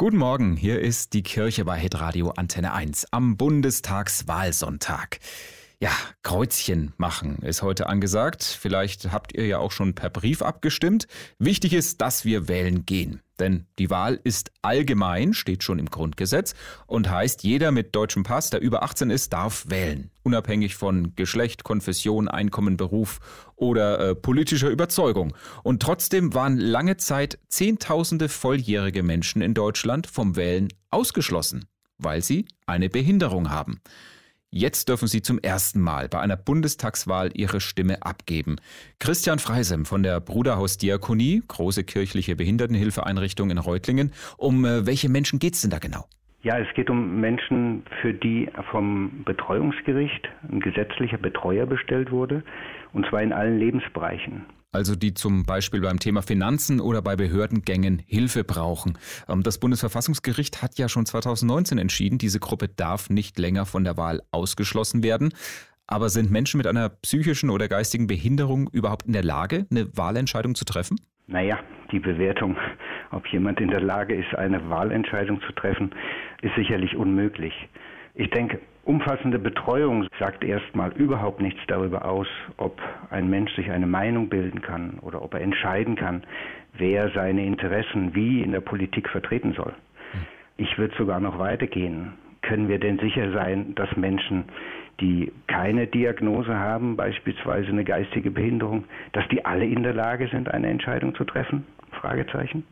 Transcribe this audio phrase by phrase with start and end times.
[0.00, 5.18] Guten Morgen, hier ist die Kirche bei Hitradio Antenne 1 am Bundestagswahlsonntag.
[5.80, 5.92] Ja,
[6.24, 8.42] Kreuzchen machen ist heute angesagt.
[8.42, 11.06] Vielleicht habt ihr ja auch schon per Brief abgestimmt.
[11.38, 13.22] Wichtig ist, dass wir wählen gehen.
[13.38, 16.56] Denn die Wahl ist allgemein, steht schon im Grundgesetz
[16.88, 20.10] und heißt, jeder mit deutschem Pass, der über 18 ist, darf wählen.
[20.24, 23.20] Unabhängig von Geschlecht, Konfession, Einkommen, Beruf
[23.54, 25.32] oder äh, politischer Überzeugung.
[25.62, 31.66] Und trotzdem waren lange Zeit Zehntausende volljährige Menschen in Deutschland vom Wählen ausgeschlossen,
[31.98, 33.80] weil sie eine Behinderung haben.
[34.50, 38.56] Jetzt dürfen Sie zum ersten Mal bei einer Bundestagswahl Ihre Stimme abgeben.
[38.98, 44.10] Christian Freisem von der Bruderhausdiakonie, große kirchliche Behindertenhilfeeinrichtung in Reutlingen.
[44.38, 46.06] Um äh, welche Menschen geht es denn da genau?
[46.42, 52.42] Ja, es geht um Menschen, für die vom Betreuungsgericht ein gesetzlicher Betreuer bestellt wurde,
[52.94, 54.46] und zwar in allen Lebensbereichen
[54.78, 58.96] also die zum Beispiel beim Thema Finanzen oder bei Behördengängen Hilfe brauchen.
[59.28, 63.96] Ähm, das Bundesverfassungsgericht hat ja schon 2019 entschieden, diese Gruppe darf nicht länger von der
[63.96, 65.34] Wahl ausgeschlossen werden.
[65.88, 70.54] Aber sind Menschen mit einer psychischen oder geistigen Behinderung überhaupt in der Lage, eine Wahlentscheidung
[70.54, 71.00] zu treffen?
[71.26, 71.58] Naja,
[71.90, 72.56] die Bewertung,
[73.10, 75.90] ob jemand in der Lage ist, eine Wahlentscheidung zu treffen,
[76.42, 77.52] ist sicherlich unmöglich.
[78.14, 83.86] Ich denke, umfassende Betreuung sagt erstmal überhaupt nichts darüber aus, ob ein Mensch sich eine
[83.86, 86.22] Meinung bilden kann oder ob er entscheiden kann,
[86.72, 89.74] wer seine Interessen wie in der Politik vertreten soll.
[90.56, 92.14] Ich würde sogar noch weitergehen.
[92.40, 94.44] Können wir denn sicher sein, dass Menschen,
[95.00, 100.50] die keine Diagnose haben, beispielsweise eine geistige Behinderung, dass die alle in der Lage sind,
[100.50, 101.66] eine Entscheidung zu treffen?
[101.92, 102.64] Fragezeichen.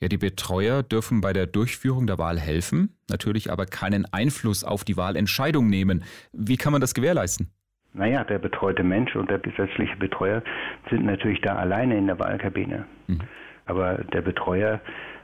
[0.00, 4.84] Ja, die Betreuer dürfen bei der Durchführung der Wahl helfen, natürlich aber keinen Einfluss auf
[4.84, 6.04] die Wahlentscheidung nehmen.
[6.32, 7.50] Wie kann man das gewährleisten?
[7.94, 10.42] Naja, der betreute Mensch und der gesetzliche Betreuer
[10.90, 12.84] sind natürlich da alleine in der Wahlkabine.
[13.06, 13.20] Mhm.
[13.64, 14.80] Aber der Betreuer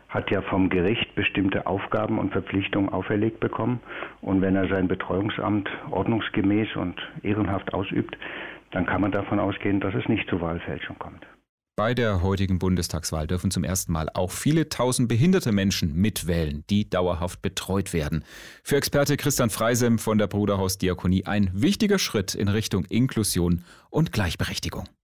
[0.08, 3.80] hat ja vom Gericht bestimmte Aufgaben und Verpflichtungen auferlegt bekommen.
[4.22, 8.16] Und wenn er sein Betreuungsamt ordnungsgemäß und ehrenhaft ausübt,
[8.70, 11.26] dann kann man davon ausgehen, dass es nicht zu Wahlfälschung kommt.
[11.74, 16.90] Bei der heutigen Bundestagswahl dürfen zum ersten Mal auch viele tausend behinderte Menschen mitwählen, die
[16.90, 18.26] dauerhaft betreut werden.
[18.62, 24.12] Für Experte Christian Freisem von der Bruderhaus Diakonie ein wichtiger Schritt in Richtung Inklusion und
[24.12, 24.86] Gleichberechtigung.